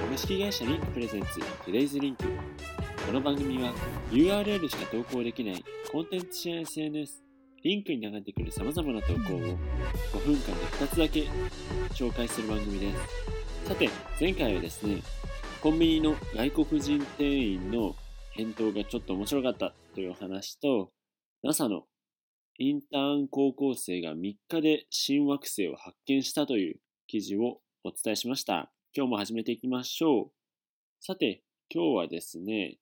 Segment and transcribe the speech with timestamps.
[0.00, 1.40] 株式会社リンクプレゼンツ
[1.70, 2.16] Today's Link
[3.06, 3.72] この番組は
[4.10, 7.22] URL しか投稿できないコンテンツシェア SNS
[7.62, 9.56] リンクに流れてくる様々な投稿を5
[10.24, 11.28] 分間で2つだけ
[11.94, 13.34] 紹介する番組です。
[13.64, 13.88] さて
[14.20, 15.02] 前回はですね
[15.62, 17.96] コンビニの外国人店員の
[18.32, 20.90] 返答がちょっと面白かったというお話と
[21.44, 21.84] NASA の
[22.58, 30.30] インターン高校生が3日で新惑星を発見したという記事をお伝えしました今日も始めていきましょう
[31.00, 32.78] さて今日はですね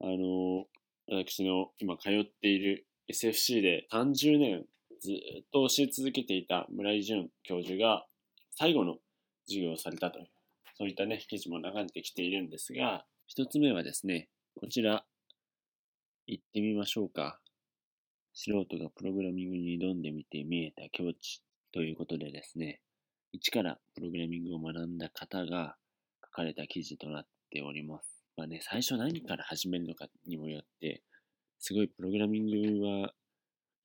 [0.00, 0.66] あの
[1.10, 4.64] 私の今通っている SFC で30年
[5.02, 8.06] ずっと教え続けていた村井淳教授が
[8.54, 8.98] 最後の
[9.48, 10.28] 授業をされたという、
[10.78, 14.28] そういったね、記事も流れてきているんですが、一つ目はですね、
[14.58, 15.04] こちら、
[16.26, 17.38] 行ってみましょうか。
[18.38, 22.82] 素人がプログラミングに挑んでみて見えた境地ということでですね、
[23.32, 25.76] 一からプログラミングを学んだ方が
[26.22, 28.22] 書かれた記事となっております。
[28.36, 31.02] まあね、最初何から始めるのかにもよって、
[31.58, 33.14] すごいプログラミングは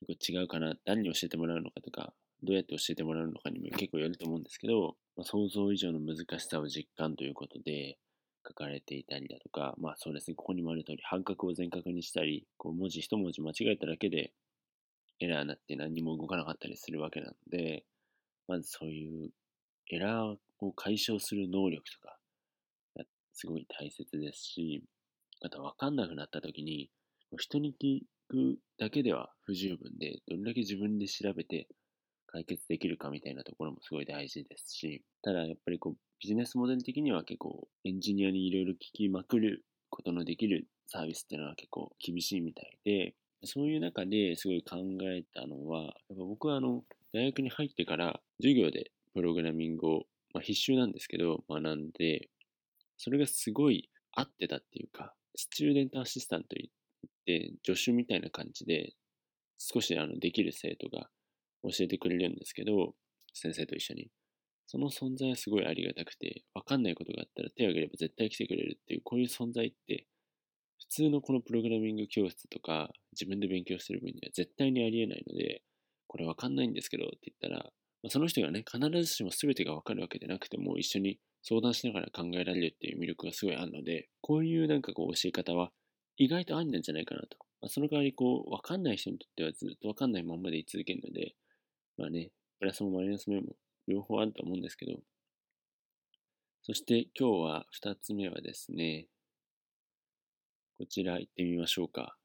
[0.06, 2.14] 結構違うかな、誰に教えてもらうのかとか、
[2.44, 7.98] どうやって教えてもらうのかにも結構よると思うんですけど、まあ、想像以上の難しさを実感ということで
[8.48, 14.32] 書かれていたりだとか、まあそうですね、ここにもある通り、半角を全角にしたり、こう文字一文字間違えただけで
[15.20, 17.86] エラーになって何も動かなかったりするわけなので、
[18.48, 19.32] まずそういう
[19.92, 22.18] エラーを解消する能力とか、
[23.34, 24.84] すごい大切ですし、
[25.44, 26.90] あとわかんなくなった時に、
[27.38, 31.68] 人に聞くだけでは不十分で、どれだけ自分で調べて
[32.32, 52.30] 解決できるかみたいなところもすごい大事ですし、ただやっぱりこうビジネスモデル的には結構エンジニアにいろいろ聞きまくることのできるサービスっていうのは結構厳しいみたいで、そういう中ですごい考えたのは、やっぱ僕はあの大学に入ってから授業でプログラミングを、まあ、必修なんですけど学んで、
[52.98, 56.56] それがすごい合ってたっていうか、スチューデントアシスタント
[57.26, 58.94] で、助手みたいな感じで、
[59.58, 61.10] 少しあのできる生徒が
[61.64, 62.96] 教えてくれるんですけど、
[63.34, 64.10] 先生と一緒に。
[64.68, 70.08] その存在はすごいありがたくて、わかんないことがあったら手を挙げれば絶対来てくれるっていう、こういう存在って、
[70.80, 75.62] 普通のこのプログラミング教室とか、自分で勉強してる分には絶対にありえないので、
[76.08, 77.72] これわかんないんですけどって言ったら、
[78.04, 85.72] まあ、その人がね、必ずしも全てがわかるわけでなくても、一緒に相談しながら考えられるっていう魅力がすごいあるので、こういうなんかこう教え方は
[86.18, 87.38] 意外とありなんじゃないかなと。
[87.62, 91.36] まあ、その代わりこう、わかんない人にとってはずっとわかんないままでい続けるので、
[92.02, 93.56] まあね、プラスもマイナス面も
[93.88, 94.94] 両方あると思うんですけど、
[96.64, 99.06] そして今日は2つ目はですね、
[100.80, 102.18] こちら行ってみましょうか。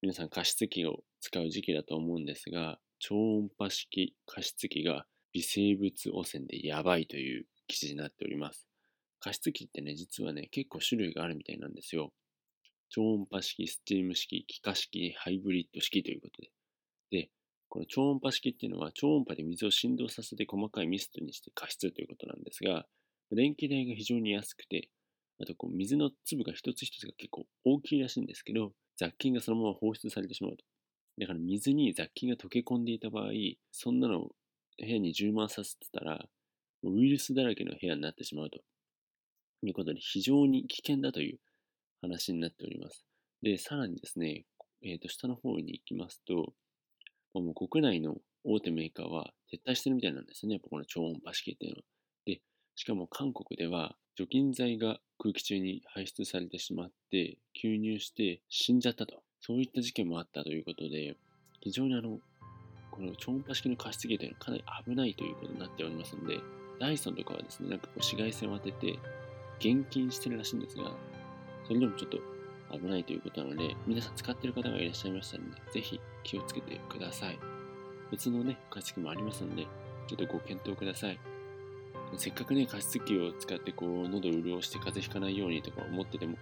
[0.00, 8.68] 皆さん加湿器を使う時期だと思うんですが、超音波式加湿器が微生物汚染でやばいという記事になっております。
[9.18, 12.12] 加湿器ってね、実はね、結構種類があるみたいなんですよ。
[12.88, 16.50] 超音波式、スチーム式、気化式、ハイブリッド式ということで。
[17.10, 17.30] で、
[17.72, 22.84] この超音波式っていうのは超音波で水を振動させて細かいミストにして加湿ということなんですが、
[23.30, 24.90] 電気代が非常に安くて、
[25.40, 30.58] あとこう水の粒が一つ一つが結構大きいらしいんですけど、雑菌がそのまま放出されてしまうと。
[31.18, 33.30] だから水に雑菌が溶け込んでいた場合、
[33.70, 34.34] そんなの部
[34.78, 36.26] 屋に充満させてたら、
[36.82, 38.58] ウイルスだらけの部屋になってしまうと
[39.62, 41.38] いうことで非常に危険だという
[42.02, 43.06] 話になっております。
[43.40, 44.44] で、さらにですね、
[44.82, 46.52] えっ、ー、と、下の方に行きますと、
[47.40, 51.82] もう国内の大手メーカーは撤退してるみたいなんですね、やっぱこの超音波式っていうのは。
[52.26, 52.40] で、
[52.74, 59.22] しかも韓国では除菌剤が空気中に排出されてしまって、吸入して死んじゃったと。
[59.40, 61.16] そういった事件もあったということで、
[61.60, 62.18] 非常にあの、
[62.90, 66.38] この超音波式の加湿器というのはかなり危ないということになっておりますので、
[66.78, 68.98] ダイソンとかはですね、なんかこう紫外線を当てて、
[69.58, 70.92] 厳禁してるらしいんですが、
[71.66, 72.18] それでもちょっと
[72.72, 77.38] 危ないということなので、皆さん使ってる方がいらっしゃいましたらね、ぜひ気をつけてください。
[78.10, 79.66] 別のね、加湿器もありますので、
[80.06, 81.18] ちょっとご検討ください。
[82.16, 86.36] せっかくね、加湿器を使ってこう、喉を潤して風邪ひかないようにとか思ってても、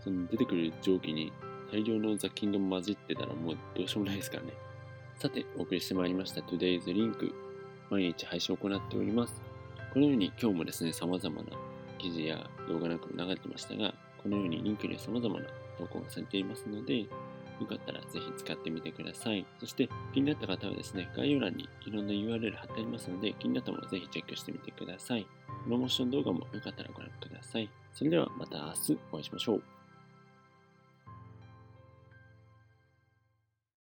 [0.00, 1.32] その出てくる蒸気に
[1.70, 4.52] 大量の雑菌が混じってたらもうどうしようもないですからね。
[5.18, 7.32] さて、お送りしてまいりました Today's Link。
[7.90, 9.40] 毎日配信を行っております。
[9.92, 11.44] このように今日もですね、様々な
[11.98, 13.94] 記事や動画なんかも流れてましたが、
[14.26, 15.46] このようにリンクには様々な
[15.78, 17.06] 投稿がされていますので、よ
[17.68, 19.46] かったらぜひ使ってみてください。
[19.60, 25.26] そして気になった方はですね、概要欄にいろんな URL 貼ってありますので、気になったものぜひチェックしてみてください。
[25.64, 27.70] プロモーション動画もよかったらご覧ください。
[27.94, 29.75] それではまた明日お会いしましょう。